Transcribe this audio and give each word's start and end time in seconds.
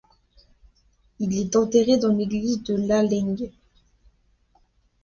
Il 1.19 1.37
est 1.37 1.55
enterré 1.55 1.99
dans 1.99 2.11
l'église 2.11 2.63
de 2.63 2.73
Lallaing. 2.73 3.35